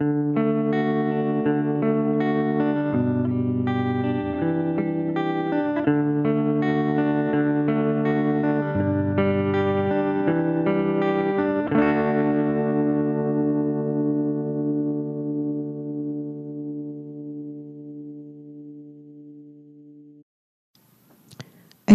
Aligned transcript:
El 0.00 0.06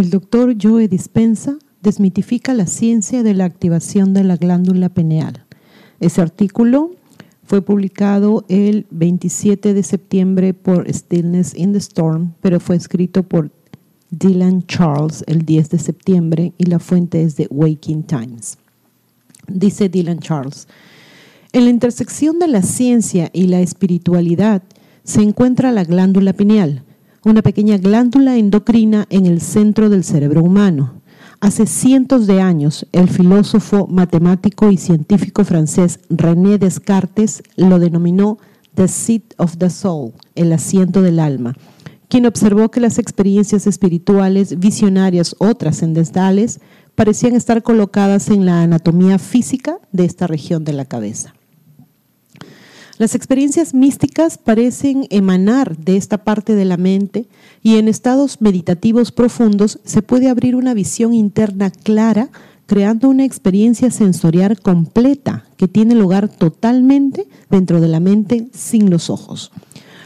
doctor 0.10 0.56
Joe 0.62 0.90
Dispensa 0.90 1.58
desmitifica 1.82 2.54
la 2.54 2.68
ciencia 2.68 3.24
de 3.24 3.34
la 3.34 3.46
activación 3.46 4.14
de 4.14 4.26
la 4.26 4.36
glándula 4.36 4.90
pineal. 4.90 5.46
Ese 6.02 6.22
artículo 6.22 6.92
fue 7.46 7.62
publicado 7.62 8.46
el 8.48 8.86
27 8.92 9.74
de 9.74 9.84
septiembre 9.84 10.54
por 10.54 10.92
Stillness 10.92 11.56
in 11.56 11.74
the 11.74 11.80
Storm, 11.80 12.34
pero 12.42 12.60
fue 12.60 12.76
escrito 12.76 13.24
por 13.24 13.52
Dylan 14.10 14.66
Charles 14.68 15.24
el 15.28 15.44
10 15.44 15.70
de 15.70 15.80
septiembre 15.80 16.54
y 16.58 16.66
la 16.66 16.80
fuente 16.80 17.24
es 17.24 17.36
de 17.36 17.48
Waking 17.50 18.04
Times. 18.04 18.58
Dice 19.48 19.90
Dylan 19.90 20.20
Charles, 20.20 20.68
en 21.52 21.66
la 21.66 21.70
intersección 21.70 22.40
de 22.40 22.48
la 22.48 22.62
ciencia 22.62 23.30
y 23.34 23.48
la 23.48 23.62
espiritualidad 23.62 24.64
se 25.04 25.22
encuentra 25.22 25.72
la 25.72 25.84
glándula 25.84 26.34
pineal 26.34 26.84
una 27.26 27.42
pequeña 27.42 27.78
glándula 27.78 28.38
endocrina 28.38 29.06
en 29.10 29.26
el 29.26 29.40
centro 29.40 29.90
del 29.90 30.04
cerebro 30.04 30.44
humano. 30.44 31.02
Hace 31.44 31.68
cientos 31.68 32.26
de 32.26 32.40
años, 32.40 32.88
el 32.94 33.10
filósofo, 33.10 33.86
matemático 33.88 34.72
y 34.72 34.78
científico 34.78 35.44
francés 35.44 36.00
René 36.10 36.58
Descartes 36.58 37.44
lo 37.58 37.80
denominó 37.80 38.38
The 38.76 38.88
Seat 38.88 39.34
of 39.36 39.58
the 39.58 39.70
Soul, 39.70 40.14
el 40.36 40.54
asiento 40.54 41.02
del 41.02 41.20
alma, 41.20 41.54
quien 42.08 42.28
observó 42.28 42.72
que 42.72 42.80
las 42.80 42.98
experiencias 42.98 43.68
espirituales, 43.68 44.58
visionarias 44.58 45.36
o 45.38 45.54
trascendentales 45.54 46.62
parecían 46.96 47.36
estar 47.36 47.62
colocadas 47.62 48.30
en 48.30 48.46
la 48.46 48.62
anatomía 48.62 49.20
física 49.20 49.80
de 49.92 50.06
esta 50.06 50.28
región 50.28 50.64
de 50.64 50.72
la 50.72 50.86
cabeza. 50.86 51.34
Las 53.00 53.16
experiencias 53.16 53.74
místicas 53.74 54.38
parecen 54.38 55.08
emanar 55.10 55.78
de 55.78 55.98
esta 55.98 56.20
parte 56.20 56.54
de 56.54 56.64
la 56.64 56.78
mente 56.78 57.26
y 57.64 57.78
en 57.78 57.88
estados 57.88 58.40
meditativos 58.40 59.12
profundos 59.12 59.80
se 59.84 60.04
puede 60.04 60.30
abrir 60.30 60.56
una 60.56 60.76
visión 60.76 61.16
interna 61.16 61.72
clara, 61.72 62.30
creando 62.68 63.10
una 63.10 63.26
experiencia 63.26 63.90
sensorial 63.90 64.60
completa 64.60 65.46
que 65.58 65.68
tiene 65.68 65.96
lugar 65.96 66.30
totalmente 66.30 67.28
dentro 67.50 67.82
de 67.82 67.88
la 67.88 68.00
mente 68.00 68.50
sin 68.54 68.92
los 68.92 69.10
ojos. 69.10 69.52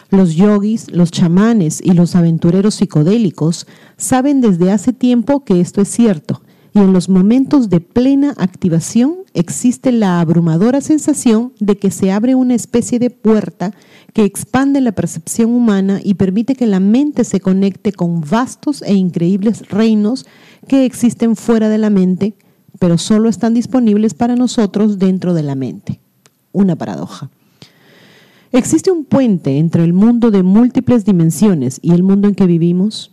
Los 0.10 0.36
yogis, 0.36 0.90
los 0.90 1.12
chamanes 1.12 1.82
y 1.84 1.92
los 1.92 2.16
aventureros 2.16 2.76
psicodélicos 2.76 3.68
saben 3.98 4.40
desde 4.40 4.72
hace 4.72 4.94
tiempo 4.94 5.44
que 5.44 5.60
esto 5.60 5.82
es 5.82 5.90
cierto 5.90 6.42
y 6.74 6.80
en 6.80 6.94
los 6.94 7.10
momentos 7.10 7.70
de 7.70 7.80
plena 7.80 8.34
activación 8.38 9.16
existe 9.34 9.92
la 9.92 10.20
abrumadora 10.20 10.82
sensación 10.82 11.54
de 11.60 11.78
que 11.78 11.92
se 11.92 12.12
abre 12.12 12.36
una 12.36 12.56
especie 12.56 13.00
de 13.00 13.10
puerta 13.10 13.74
que 14.14 14.24
expande 14.24 14.82
la 14.82 14.92
percepción 14.92 15.52
humana 15.52 16.00
y 16.04 16.16
permite 16.16 16.56
que 16.56 16.68
la 16.68 16.80
mente 16.80 17.24
se 17.24 17.40
conecte 17.40 17.92
con 17.92 18.22
vastos 18.22 18.82
e 18.82 18.94
increíbles 18.94 19.70
reinos 19.70 20.26
que 20.68 20.86
existen 20.86 21.36
fuera 21.36 21.70
de 21.70 21.78
la 21.78 21.90
mente, 21.90 22.36
pero 22.80 22.98
solo 22.98 23.30
están 23.30 23.54
disponibles 23.54 24.14
para 24.14 24.36
nosotros 24.36 24.98
dentro 24.98 25.34
de 25.34 25.44
la 25.44 25.56
mente. 25.56 26.00
Una 26.52 26.76
paradoja. 26.76 27.30
¿Existe 28.52 28.92
un 28.92 29.06
puente 29.06 29.58
entre 29.58 29.84
el 29.84 29.94
mundo 29.94 30.32
de 30.32 30.42
múltiples 30.42 31.06
dimensiones 31.06 31.80
y 31.82 31.92
el 31.92 32.02
mundo 32.02 32.28
en 32.28 32.36
que 32.36 32.46
vivimos? 32.46 33.12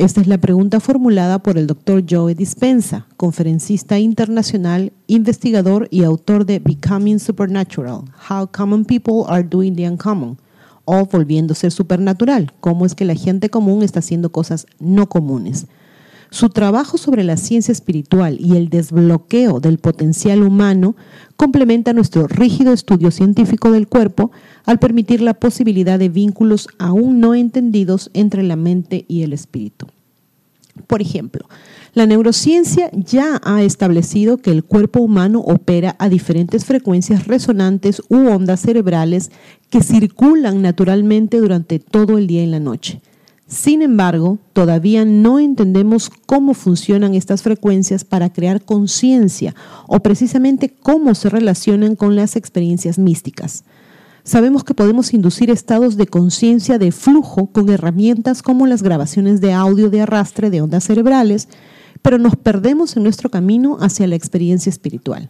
Esta 0.00 0.22
es 0.22 0.26
la 0.26 0.38
pregunta 0.38 0.80
formulada 0.80 1.40
por 1.40 1.58
el 1.58 1.66
doctor 1.66 2.02
Joe 2.08 2.34
Dispensa, 2.34 3.06
conferencista 3.18 3.98
internacional, 3.98 4.94
investigador 5.08 5.88
y 5.90 6.04
autor 6.04 6.46
de 6.46 6.58
Becoming 6.58 7.18
Supernatural, 7.20 8.04
How 8.30 8.48
Common 8.50 8.86
People 8.86 9.24
Are 9.28 9.42
Doing 9.42 9.76
the 9.76 9.86
Uncommon, 9.86 10.38
o 10.86 11.04
Volviéndose 11.04 11.70
Supernatural, 11.70 12.50
cómo 12.60 12.86
es 12.86 12.94
que 12.94 13.04
la 13.04 13.14
gente 13.14 13.50
común 13.50 13.82
está 13.82 13.98
haciendo 13.98 14.32
cosas 14.32 14.66
no 14.78 15.06
comunes. 15.06 15.66
Su 16.32 16.48
trabajo 16.48 16.96
sobre 16.96 17.24
la 17.24 17.36
ciencia 17.36 17.72
espiritual 17.72 18.36
y 18.38 18.56
el 18.56 18.68
desbloqueo 18.68 19.58
del 19.58 19.78
potencial 19.78 20.44
humano 20.44 20.94
complementa 21.36 21.92
nuestro 21.92 22.28
rígido 22.28 22.72
estudio 22.72 23.10
científico 23.10 23.72
del 23.72 23.88
cuerpo 23.88 24.30
al 24.64 24.78
permitir 24.78 25.22
la 25.22 25.34
posibilidad 25.34 25.98
de 25.98 26.08
vínculos 26.08 26.68
aún 26.78 27.18
no 27.18 27.34
entendidos 27.34 28.10
entre 28.14 28.44
la 28.44 28.54
mente 28.54 29.04
y 29.08 29.22
el 29.22 29.32
espíritu. 29.32 29.88
Por 30.86 31.02
ejemplo, 31.02 31.48
la 31.94 32.06
neurociencia 32.06 32.90
ya 32.92 33.40
ha 33.42 33.62
establecido 33.62 34.36
que 34.36 34.52
el 34.52 34.62
cuerpo 34.62 35.00
humano 35.00 35.40
opera 35.40 35.96
a 35.98 36.08
diferentes 36.08 36.64
frecuencias 36.64 37.26
resonantes 37.26 38.02
u 38.08 38.28
ondas 38.28 38.60
cerebrales 38.60 39.32
que 39.68 39.82
circulan 39.82 40.62
naturalmente 40.62 41.38
durante 41.38 41.80
todo 41.80 42.18
el 42.18 42.28
día 42.28 42.44
y 42.44 42.46
la 42.46 42.60
noche. 42.60 43.00
Sin 43.50 43.82
embargo, 43.82 44.38
todavía 44.52 45.04
no 45.04 45.40
entendemos 45.40 46.08
cómo 46.24 46.54
funcionan 46.54 47.16
estas 47.16 47.42
frecuencias 47.42 48.04
para 48.04 48.32
crear 48.32 48.64
conciencia 48.64 49.56
o 49.88 49.98
precisamente 49.98 50.68
cómo 50.68 51.16
se 51.16 51.28
relacionan 51.30 51.96
con 51.96 52.14
las 52.14 52.36
experiencias 52.36 52.96
místicas. 52.96 53.64
Sabemos 54.22 54.62
que 54.62 54.72
podemos 54.72 55.12
inducir 55.14 55.50
estados 55.50 55.96
de 55.96 56.06
conciencia 56.06 56.78
de 56.78 56.92
flujo 56.92 57.46
con 57.46 57.68
herramientas 57.70 58.40
como 58.40 58.68
las 58.68 58.84
grabaciones 58.84 59.40
de 59.40 59.52
audio 59.52 59.90
de 59.90 60.02
arrastre 60.02 60.48
de 60.48 60.62
ondas 60.62 60.84
cerebrales, 60.84 61.48
pero 62.02 62.18
nos 62.18 62.36
perdemos 62.36 62.96
en 62.96 63.02
nuestro 63.02 63.32
camino 63.32 63.78
hacia 63.80 64.06
la 64.06 64.14
experiencia 64.14 64.70
espiritual. 64.70 65.28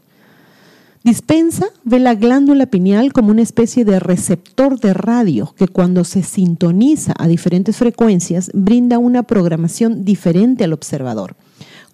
Dispensa 1.03 1.67
ve 1.83 1.99
la 1.99 2.15
glándula 2.15 2.67
pineal 2.67 3.15
como 3.15 3.31
una 3.31 3.41
especie 3.41 3.87
de 3.87 4.01
receptor 4.01 4.79
de 4.79 4.93
radio 4.93 5.55
que 5.57 5.67
cuando 5.67 6.05
se 6.05 6.23
sintoniza 6.23 7.15
a 7.17 7.27
diferentes 7.27 7.79
frecuencias 7.79 8.51
brinda 8.53 8.99
una 8.99 9.23
programación 9.23 10.05
diferente 10.05 10.63
al 10.63 10.75
observador. 10.75 11.37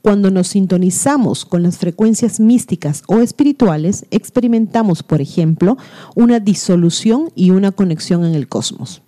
Cuando 0.02 0.32
nos 0.32 0.48
sintonizamos 0.48 1.44
con 1.44 1.62
las 1.62 1.78
frecuencias 1.78 2.40
místicas 2.40 3.04
o 3.06 3.20
espirituales, 3.20 4.06
experimentamos, 4.10 5.04
por 5.04 5.20
ejemplo, 5.20 5.78
una 6.16 6.40
disolución 6.40 7.30
y 7.36 7.50
una 7.50 7.70
conexión 7.70 8.24
en 8.24 8.34
el 8.34 8.48
cosmos. 8.48 9.02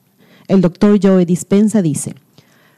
El 0.46 0.60
doctor 0.60 0.98
Joe 1.02 1.26
Dispensa 1.26 1.82
dice, 1.82 2.14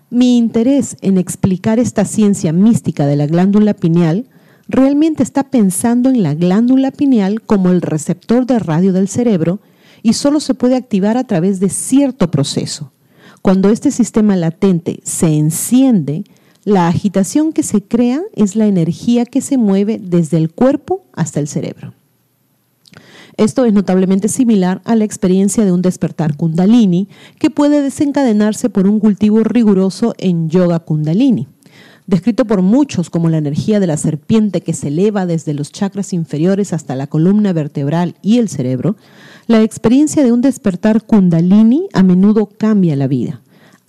mi 0.08 0.38
interés 0.38 0.96
en 1.02 1.18
explicar 1.18 1.78
esta 1.78 2.06
ciencia 2.06 2.52
mística 2.54 3.06
de 3.06 3.16
la 3.16 3.26
glándula 3.26 3.74
pineal 3.74 4.26
realmente 4.70 5.22
está 5.22 5.44
pensando 5.44 6.08
en 6.08 6.22
la 6.22 6.34
glándula 6.34 6.90
pineal 6.90 7.42
como 7.42 7.70
el 7.70 7.82
receptor 7.82 8.46
de 8.46 8.58
radio 8.58 8.92
del 8.92 9.08
cerebro 9.08 9.60
y 10.02 10.14
solo 10.14 10.40
se 10.40 10.54
puede 10.54 10.76
activar 10.76 11.16
a 11.16 11.24
través 11.24 11.60
de 11.60 11.68
cierto 11.68 12.30
proceso. 12.30 12.92
Cuando 13.42 13.70
este 13.70 13.90
sistema 13.90 14.36
latente 14.36 15.00
se 15.02 15.36
enciende, 15.36 16.24
la 16.64 16.88
agitación 16.88 17.52
que 17.52 17.62
se 17.62 17.82
crea 17.82 18.22
es 18.34 18.54
la 18.54 18.66
energía 18.66 19.24
que 19.24 19.40
se 19.40 19.56
mueve 19.56 19.98
desde 20.02 20.36
el 20.36 20.50
cuerpo 20.50 21.02
hasta 21.12 21.40
el 21.40 21.48
cerebro. 21.48 21.94
Esto 23.36 23.64
es 23.64 23.72
notablemente 23.72 24.28
similar 24.28 24.82
a 24.84 24.94
la 24.94 25.04
experiencia 25.04 25.64
de 25.64 25.72
un 25.72 25.80
despertar 25.80 26.36
kundalini 26.36 27.08
que 27.38 27.48
puede 27.48 27.80
desencadenarse 27.80 28.68
por 28.68 28.86
un 28.86 29.00
cultivo 29.00 29.42
riguroso 29.42 30.14
en 30.18 30.50
yoga 30.50 30.80
kundalini. 30.80 31.48
Descrito 32.10 32.44
por 32.44 32.60
muchos 32.60 33.08
como 33.08 33.28
la 33.28 33.38
energía 33.38 33.80
de 33.80 33.86
la 33.86 33.96
serpiente 33.96 34.60
que 34.60 34.74
se 34.74 34.88
eleva 34.88 35.26
desde 35.26 35.54
los 35.54 35.70
chakras 35.70 36.12
inferiores 36.12 36.72
hasta 36.72 36.96
la 36.96 37.06
columna 37.06 37.52
vertebral 37.52 38.16
y 38.20 38.38
el 38.38 38.48
cerebro, 38.48 38.96
la 39.46 39.62
experiencia 39.62 40.24
de 40.24 40.32
un 40.32 40.40
despertar 40.40 41.04
kundalini 41.04 41.88
a 41.92 42.02
menudo 42.02 42.46
cambia 42.46 42.96
la 42.96 43.06
vida 43.06 43.40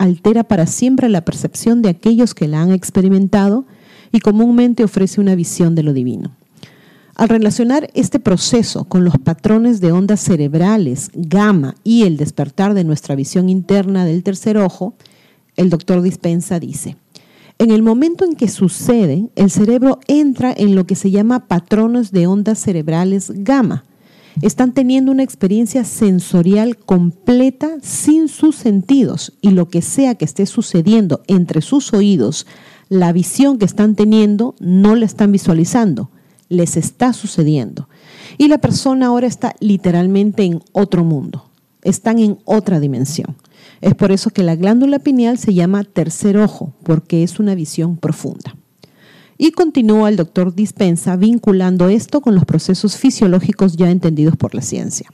altera 0.01 0.43
para 0.43 0.65
siempre 0.65 1.09
la 1.09 1.23
percepción 1.23 1.83
de 1.83 1.89
aquellos 1.89 2.33
que 2.33 2.47
la 2.47 2.61
han 2.61 2.71
experimentado 2.71 3.65
y 4.11 4.19
comúnmente 4.19 4.83
ofrece 4.83 5.21
una 5.21 5.35
visión 5.35 5.75
de 5.75 5.83
lo 5.83 5.93
divino. 5.93 6.31
Al 7.15 7.29
relacionar 7.29 7.87
este 7.93 8.19
proceso 8.19 8.85
con 8.85 9.05
los 9.05 9.19
patrones 9.19 9.79
de 9.79 9.91
ondas 9.91 10.19
cerebrales, 10.19 11.11
gamma 11.13 11.75
y 11.83 12.03
el 12.03 12.17
despertar 12.17 12.73
de 12.73 12.83
nuestra 12.83 13.15
visión 13.15 13.47
interna 13.47 14.03
del 14.03 14.23
tercer 14.23 14.57
ojo, 14.57 14.95
el 15.55 15.69
doctor 15.69 16.01
Dispensa 16.01 16.59
dice, 16.59 16.97
en 17.57 17.71
el 17.71 17.83
momento 17.83 18.25
en 18.25 18.35
que 18.35 18.47
sucede, 18.47 19.29
el 19.35 19.51
cerebro 19.51 19.99
entra 20.07 20.53
en 20.55 20.75
lo 20.75 20.85
que 20.85 20.95
se 20.95 21.11
llama 21.11 21.47
patrones 21.47 22.11
de 22.11 22.27
ondas 22.27 22.59
cerebrales 22.59 23.31
gamma, 23.33 23.85
están 24.41 24.73
teniendo 24.73 25.11
una 25.11 25.23
experiencia 25.23 25.83
sensorial 25.83 26.77
completa 26.77 27.77
sin 27.81 28.27
sus 28.27 28.55
sentidos 28.55 29.33
y 29.41 29.51
lo 29.51 29.67
que 29.67 29.81
sea 29.81 30.15
que 30.15 30.25
esté 30.25 30.45
sucediendo 30.45 31.21
entre 31.27 31.61
sus 31.61 31.93
oídos, 31.93 32.47
la 32.89 33.11
visión 33.11 33.57
que 33.57 33.65
están 33.65 33.95
teniendo 33.95 34.55
no 34.59 34.95
la 34.95 35.05
están 35.05 35.31
visualizando, 35.31 36.09
les 36.49 36.77
está 36.77 37.13
sucediendo. 37.13 37.87
y 38.37 38.47
la 38.47 38.59
persona 38.59 39.07
ahora 39.07 39.27
está 39.27 39.55
literalmente 39.59 40.43
en 40.43 40.61
otro 40.71 41.03
mundo, 41.03 41.49
están 41.83 42.19
en 42.19 42.39
otra 42.45 42.79
dimensión. 42.79 43.35
Es 43.81 43.95
por 43.95 44.11
eso 44.11 44.29
que 44.29 44.43
la 44.43 44.55
glándula 44.55 44.99
pineal 44.99 45.39
se 45.39 45.55
llama 45.55 45.83
tercer 45.83 46.37
ojo, 46.37 46.73
porque 46.83 47.23
es 47.23 47.39
una 47.39 47.55
visión 47.55 47.97
profunda. 47.97 48.55
Y 49.39 49.51
continúa 49.51 50.07
el 50.09 50.17
doctor 50.17 50.53
Dispensa 50.53 51.15
vinculando 51.15 51.89
esto 51.89 52.21
con 52.21 52.35
los 52.35 52.45
procesos 52.45 52.95
fisiológicos 52.97 53.75
ya 53.75 53.89
entendidos 53.89 54.37
por 54.37 54.53
la 54.53 54.61
ciencia. 54.61 55.09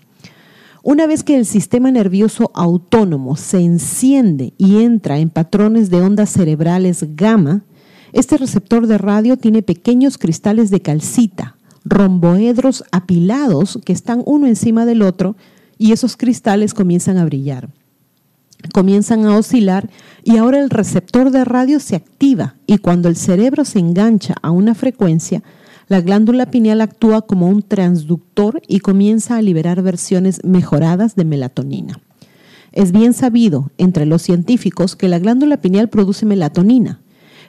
Una 0.83 1.07
vez 1.07 1.23
que 1.23 1.37
el 1.37 1.45
sistema 1.45 1.91
nervioso 1.91 2.51
autónomo 2.53 3.37
se 3.37 3.59
enciende 3.59 4.53
y 4.57 4.83
entra 4.83 5.17
en 5.19 5.29
patrones 5.29 5.89
de 5.89 6.01
ondas 6.01 6.29
cerebrales 6.29 7.15
gamma, 7.15 7.63
este 8.11 8.35
receptor 8.37 8.85
de 8.87 8.97
radio 8.97 9.37
tiene 9.37 9.61
pequeños 9.61 10.17
cristales 10.17 10.69
de 10.71 10.81
calcita, 10.81 11.55
romboedros 11.85 12.83
apilados 12.91 13.79
que 13.85 13.93
están 13.93 14.23
uno 14.25 14.45
encima 14.47 14.85
del 14.85 15.03
otro 15.03 15.37
y 15.77 15.93
esos 15.93 16.17
cristales 16.17 16.73
comienzan 16.73 17.17
a 17.17 17.25
brillar 17.25 17.69
comienzan 18.73 19.25
a 19.25 19.37
oscilar 19.37 19.89
y 20.23 20.37
ahora 20.37 20.59
el 20.59 20.69
receptor 20.69 21.31
de 21.31 21.45
radio 21.45 21.79
se 21.79 21.95
activa 21.95 22.55
y 22.65 22.79
cuando 22.79 23.09
el 23.09 23.15
cerebro 23.15 23.65
se 23.65 23.79
engancha 23.79 24.35
a 24.41 24.51
una 24.51 24.75
frecuencia, 24.75 25.43
la 25.87 26.01
glándula 26.01 26.51
pineal 26.51 26.81
actúa 26.81 27.21
como 27.21 27.47
un 27.47 27.61
transductor 27.61 28.61
y 28.67 28.79
comienza 28.79 29.37
a 29.37 29.41
liberar 29.41 29.81
versiones 29.81 30.43
mejoradas 30.43 31.15
de 31.15 31.23
melatonina. 31.23 32.01
Es 32.73 32.91
bien 32.91 33.13
sabido 33.13 33.71
entre 33.77 34.05
los 34.05 34.21
científicos 34.21 34.95
que 34.95 35.07
la 35.07 35.19
glándula 35.19 35.57
pineal 35.57 35.87
produce 35.89 36.25
melatonina, 36.25 36.99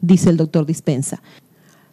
dice 0.00 0.30
el 0.30 0.36
doctor 0.36 0.64
Dispensa. 0.64 1.22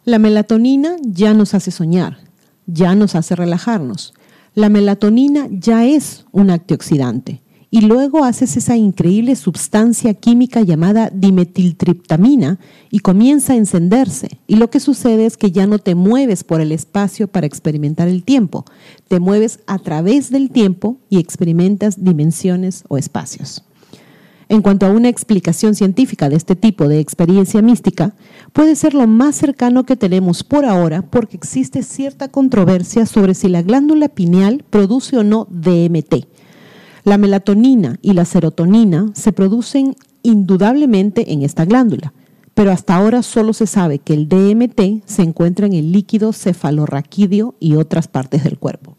La 0.04 0.18
melatonina 0.18 0.96
ya 1.02 1.34
nos 1.34 1.54
hace 1.54 1.70
soñar, 1.70 2.18
ya 2.66 2.94
nos 2.94 3.14
hace 3.14 3.36
relajarnos. 3.36 4.14
La 4.54 4.68
melatonina 4.68 5.48
ya 5.50 5.84
es 5.84 6.24
un 6.32 6.50
antioxidante 6.50 7.42
y 7.70 7.82
luego 7.82 8.24
haces 8.24 8.56
esa 8.56 8.76
increíble 8.76 9.36
sustancia 9.36 10.14
química 10.14 10.60
llamada 10.62 11.10
dimetiltriptamina 11.14 12.58
y 12.90 12.98
comienza 12.98 13.52
a 13.52 13.56
encenderse. 13.56 14.40
Y 14.48 14.56
lo 14.56 14.70
que 14.70 14.80
sucede 14.80 15.26
es 15.26 15.36
que 15.36 15.52
ya 15.52 15.66
no 15.66 15.78
te 15.78 15.94
mueves 15.94 16.42
por 16.42 16.60
el 16.60 16.72
espacio 16.72 17.28
para 17.28 17.46
experimentar 17.46 18.08
el 18.08 18.24
tiempo, 18.24 18.64
te 19.06 19.20
mueves 19.20 19.60
a 19.66 19.78
través 19.78 20.30
del 20.30 20.50
tiempo 20.50 20.98
y 21.08 21.18
experimentas 21.18 22.02
dimensiones 22.02 22.84
o 22.88 22.98
espacios. 22.98 23.62
En 24.48 24.62
cuanto 24.62 24.84
a 24.84 24.90
una 24.90 25.08
explicación 25.08 25.76
científica 25.76 26.28
de 26.28 26.34
este 26.34 26.56
tipo 26.56 26.88
de 26.88 26.98
experiencia 26.98 27.62
mística, 27.62 28.16
puede 28.52 28.74
ser 28.74 28.94
lo 28.94 29.06
más 29.06 29.36
cercano 29.36 29.86
que 29.86 29.94
tenemos 29.94 30.42
por 30.42 30.64
ahora 30.64 31.02
porque 31.02 31.36
existe 31.36 31.84
cierta 31.84 32.26
controversia 32.26 33.06
sobre 33.06 33.34
si 33.34 33.48
la 33.48 33.62
glándula 33.62 34.08
pineal 34.08 34.64
produce 34.68 35.16
o 35.16 35.22
no 35.22 35.46
DMT 35.50 36.29
la 37.04 37.18
melatonina 37.18 37.98
y 38.02 38.12
la 38.12 38.24
serotonina 38.24 39.10
se 39.14 39.32
producen 39.32 39.96
indudablemente 40.22 41.32
en 41.32 41.42
esta 41.42 41.64
glándula, 41.64 42.12
pero 42.54 42.72
hasta 42.72 42.96
ahora 42.96 43.22
solo 43.22 43.52
se 43.52 43.66
sabe 43.66 43.98
que 43.98 44.14
el 44.14 44.28
DMT 44.28 45.06
se 45.06 45.22
encuentra 45.22 45.66
en 45.66 45.72
el 45.72 45.92
líquido 45.92 46.32
cefalorraquídeo 46.32 47.54
y 47.58 47.76
otras 47.76 48.08
partes 48.08 48.44
del 48.44 48.58
cuerpo. 48.58 48.96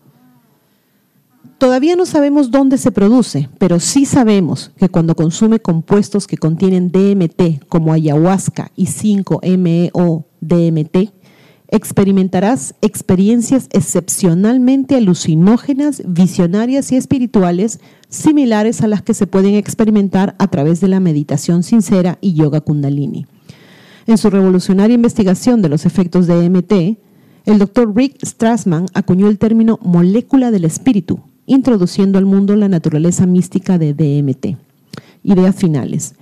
Todavía 1.62 1.95
no 1.95 2.06
sabemos 2.07 2.50
dónde 2.50 2.80
se 2.80 2.92
produce, 2.92 3.48
pero 3.59 3.80
sí 3.80 4.06
sabemos 4.06 4.71
que 4.77 4.89
cuando 4.89 5.15
consume 5.15 5.59
compuestos 5.59 6.25
que 6.25 6.38
contienen 6.38 6.92
DMT, 6.92 7.68
como 7.68 7.94
ayahuasca 7.94 8.71
y 8.75 8.88
5-MeO-DMT, 8.88 11.12
experimentarás 11.72 12.76
experiencias 12.82 13.68
excepcionalmente 13.72 14.96
alucinógenas, 14.96 16.04
visionarias 16.06 16.92
y 16.92 16.98
espirituales 16.98 17.80
similares 18.10 18.82
a 18.82 18.88
las 18.88 19.02
que 19.02 19.14
se 19.14 19.26
pueden 19.26 19.56
experimentar 19.56 20.36
a 20.38 20.48
través 20.48 20.82
de 20.82 20.90
la 20.90 21.00
meditación 21.00 21.64
sincera 21.64 22.18
y 22.20 22.34
yoga 22.34 22.60
kundalini. 22.60 23.26
En 24.06 24.18
su 24.18 24.30
revolucionaria 24.30 24.96
investigación 24.96 25.62
de 25.62 25.70
los 25.70 25.86
efectos 25.86 26.28
de 26.28 26.50
MT, 26.50 27.00
el 27.46 27.58
doctor 27.58 27.96
Rick 27.96 28.24
Strassman 28.24 28.88
acuñó 28.94 29.30
el 29.30 29.38
término 29.38 29.80
molécula 29.82 30.52
del 30.52 30.66
espíritu, 30.66 31.22
introduciendo 31.46 32.18
al 32.18 32.26
mundo 32.26 32.56
la 32.56 32.68
naturaleza 32.68 33.26
mística 33.26 33.78
de 33.78 33.94
DMT. 33.94 34.58
Ideas 35.24 35.56
finales. 35.56 36.16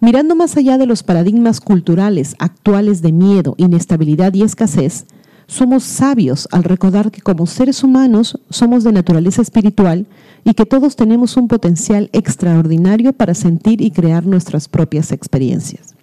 Mirando 0.00 0.36
más 0.36 0.56
allá 0.56 0.78
de 0.78 0.86
los 0.86 1.02
paradigmas 1.02 1.60
culturales 1.60 2.36
actuales 2.38 3.02
de 3.02 3.10
miedo, 3.10 3.54
inestabilidad 3.56 4.32
y 4.34 4.42
escasez, 4.42 5.06
somos 5.48 5.82
sabios 5.82 6.46
al 6.52 6.62
recordar 6.62 7.10
que 7.10 7.20
como 7.20 7.46
seres 7.46 7.82
humanos 7.82 8.38
somos 8.48 8.84
de 8.84 8.92
naturaleza 8.92 9.42
espiritual 9.42 10.06
y 10.44 10.54
que 10.54 10.66
todos 10.66 10.94
tenemos 10.94 11.36
un 11.36 11.48
potencial 11.48 12.10
extraordinario 12.12 13.12
para 13.12 13.34
sentir 13.34 13.80
y 13.80 13.90
crear 13.90 14.24
nuestras 14.24 14.68
propias 14.68 15.10
experiencias. 15.10 15.94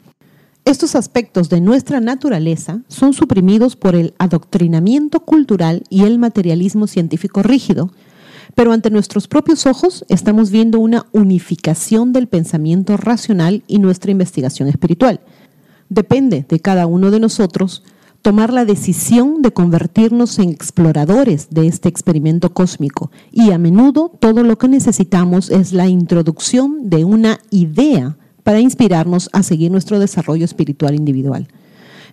Estos 0.66 0.96
aspectos 0.96 1.48
de 1.50 1.62
nuestra 1.62 2.02
naturaleza 2.02 2.82
son 2.88 3.14
suprimidos 3.14 3.76
por 3.76 3.96
el 3.96 4.16
adoctrinamiento 4.18 5.20
cultural 5.20 5.84
y 5.90 6.04
el 6.04 6.18
materialismo 6.18 6.88
científico 6.88 7.44
rígido, 7.44 7.92
pero 8.54 8.72
ante 8.72 8.90
nuestros 8.90 9.28
propios 9.28 9.66
ojos 9.66 10.06
estamos 10.10 10.52
viendo 10.52 10.80
una 10.80 11.06
unificación 11.12 12.14
del 12.14 12.28
pensamiento 12.28 12.98
racional 12.98 13.64
y 13.68 13.80
nuestra 13.80 14.12
investigación 14.12 14.68
espiritual. 14.68 15.22
Depende 15.90 16.46
de 16.48 16.60
cada 16.60 16.88
uno 16.88 17.12
de 17.12 17.20
nosotros 17.20 17.84
tomar 18.22 18.52
la 18.52 18.66
decisión 18.66 19.44
de 19.44 19.52
convertirnos 19.52 20.40
en 20.40 20.50
exploradores 20.50 21.50
de 21.52 21.68
este 21.68 21.90
experimento 21.90 22.54
cósmico 22.54 23.12
y 23.32 23.52
a 23.52 23.60
menudo 23.60 24.12
todo 24.20 24.42
lo 24.42 24.58
que 24.58 24.68
necesitamos 24.68 25.52
es 25.52 25.74
la 25.74 25.88
introducción 25.88 26.90
de 26.90 27.06
una 27.06 27.40
idea 27.52 28.18
para 28.44 28.60
inspirarnos 28.60 29.30
a 29.32 29.44
seguir 29.44 29.72
nuestro 29.72 30.00
desarrollo 30.00 30.44
espiritual 30.44 30.96
individual. 30.96 31.48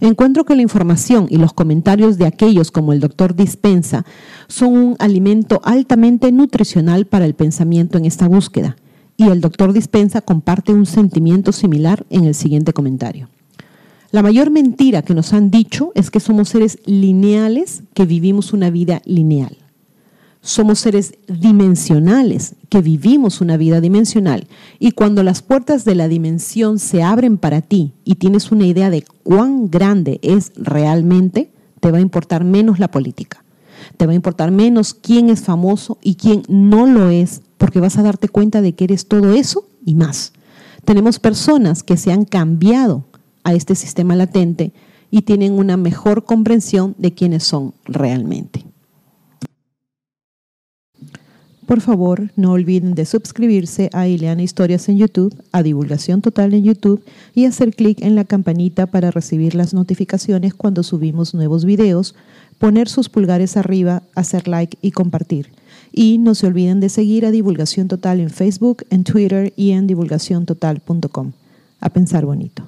Encuentro 0.01 0.45
que 0.45 0.55
la 0.55 0.63
información 0.63 1.27
y 1.31 1.37
los 1.37 1.53
comentarios 1.53 2.19
de 2.19 2.27
aquellos 2.27 2.71
como 2.71 2.93
el 2.93 3.01
doctor 3.01 3.35
Dispensa 3.35 4.05
son 4.49 4.77
un 4.77 4.97
alimento 4.99 5.61
altamente 5.65 6.33
nutricional 6.33 7.07
para 7.07 7.25
el 7.25 7.35
pensamiento 7.35 7.99
en 7.99 8.05
esta 8.05 8.29
búsqueda. 8.29 8.77
Y 9.17 9.25
el 9.25 9.41
doctor 9.41 9.73
Dispensa 9.73 10.21
comparte 10.21 10.73
un 10.73 10.87
sentimiento 10.87 11.53
similar 11.53 12.05
en 12.11 12.25
el 12.25 12.35
siguiente 12.35 12.73
comentario. 12.73 13.29
La 14.11 14.23
mayor 14.23 14.51
mentira 14.51 15.03
que 15.03 15.15
nos 15.15 15.33
han 15.33 15.51
dicho 15.51 15.93
es 15.95 16.11
que 16.11 16.21
somos 16.21 16.51
seres 16.51 16.79
lineales 16.85 17.83
que 17.95 18.05
vivimos 18.05 18.53
una 18.53 18.69
vida 18.69 19.01
lineal. 19.07 19.57
Somos 20.45 20.81
seres 20.81 21.15
dimensionales, 21.29 22.57
que 22.69 22.83
vivimos 22.83 23.41
una 23.41 23.57
vida 23.57 23.81
dimensional. 23.81 24.49
Y 24.81 24.91
cuando 24.91 25.23
las 25.23 25.41
puertas 25.41 25.85
de 25.85 25.95
la 25.95 26.09
dimensión 26.09 26.81
se 26.81 27.05
abren 27.05 27.39
para 27.39 27.61
ti 27.61 27.93
y 28.05 28.17
tienes 28.17 28.51
una 28.51 28.67
idea 28.67 28.91
de 28.91 29.05
cuán 29.23 29.71
grande 29.71 30.19
es 30.21 30.51
realmente, 30.57 31.53
te 31.79 31.93
va 31.93 31.99
a 31.99 32.01
importar 32.03 32.43
menos 32.43 32.81
la 32.81 32.91
política. 32.91 33.45
Te 33.97 34.05
va 34.05 34.13
a 34.13 34.17
importar 34.17 34.51
menos 34.51 34.95
quién 34.95 35.31
es 35.31 35.43
famoso 35.43 35.99
y 36.03 36.17
quién 36.17 36.43
no 36.49 36.87
lo 36.87 37.09
es, 37.09 37.43
porque 37.57 37.79
vas 37.79 37.97
a 37.97 38.03
darte 38.03 38.29
cuenta 38.29 38.61
de 38.63 38.75
que 38.75 38.83
eres 38.83 39.07
todo 39.07 39.35
eso 39.35 39.69
y 39.85 39.95
más. 39.95 40.33
Tenemos 40.85 41.21
personas 41.21 41.85
que 41.85 41.97
se 41.97 42.11
han 42.11 42.25
cambiado 42.25 43.05
a 43.45 43.55
este 43.55 43.77
sistema 43.77 44.17
latente 44.17 44.73
y 45.09 45.23
tienen 45.23 45.53
una 45.53 45.77
mejor 45.77 46.25
comprensión 46.25 46.97
de 46.99 47.15
quiénes 47.15 47.45
son 47.45 47.75
realmente. 47.85 48.72
Por 51.73 51.81
favor, 51.81 52.31
no 52.37 52.53
olviden 52.53 52.93
de 52.93 53.07
suscribirse 53.07 53.89
a 53.95 54.07
Ileana 54.07 54.43
Historias 54.43 54.91
en 54.91 54.99
YouTube, 54.99 55.35
a 55.53 55.63
Divulgación 55.63 56.21
Total 56.21 56.53
en 56.53 56.65
YouTube 56.65 57.03
y 57.35 57.47
hacer 57.47 57.75
clic 57.75 58.03
en 58.03 58.15
la 58.15 58.27
campanita 58.27 58.89
para 58.89 59.11
recibir 59.11 59.55
las 59.55 59.73
notificaciones 59.73 60.53
cuando 60.53 60.83
subimos 60.83 61.33
nuevos 61.33 61.65
videos, 61.65 62.15
poner 62.59 62.91
sus 62.91 63.09
pulgares 63.09 63.57
arriba, 63.57 64.03
hacer 64.15 64.49
like 64.49 64.77
y 64.83 64.91
compartir. 64.91 65.51
Y 65.91 66.19
no 66.19 66.35
se 66.35 66.47
olviden 66.47 66.81
de 66.81 66.91
seguir 66.91 67.25
a 67.25 67.31
Divulgación 67.31 67.89
Total 67.89 68.21
en 68.21 68.29
Facebook, 68.29 68.85
en 68.91 69.05
Twitter 69.05 69.55
y 69.57 69.71
en 69.71 69.87
divulgaciontotal.com. 69.87 71.33
A 71.81 71.89
pensar 71.89 72.27
bonito. 72.27 72.65